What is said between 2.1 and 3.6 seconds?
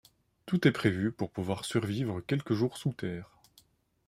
quelques jours sous terre.